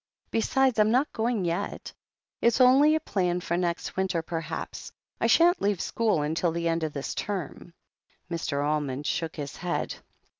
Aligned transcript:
"Besides, 0.31 0.79
Fm 0.79 0.89
not 0.89 1.13
going 1.13 1.45
yet. 1.45 1.93
It's 2.41 2.59
only 2.59 2.95
a 2.95 2.99
plan 2.99 3.39
for 3.39 3.55
next 3.55 3.95
winter 3.95 4.23
perhaps. 4.23 4.91
I 5.19 5.27
shan't 5.27 5.61
leave 5.61 5.79
school 5.79 6.23
until 6.23 6.51
the 6.51 6.67
end 6.67 6.81
of 6.81 6.91
this 6.93 7.13
term." 7.13 7.75
Mr. 8.27 8.65
Almond 8.65 9.05
shook 9.05 9.35
his 9.35 9.57
head. 9.57 9.93